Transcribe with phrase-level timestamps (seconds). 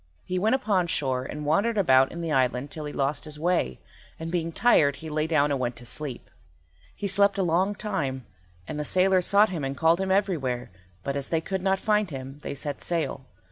[0.25, 3.79] He went upon shore and wandered about in the island till he lost his way,
[4.19, 6.31] and being tired he lay down and went to sleep.
[6.95, 8.25] He slept a long time,
[8.67, 10.71] and the sailors sought him and called him everywhere,
[11.03, 13.27] but as they could not find him they set sail.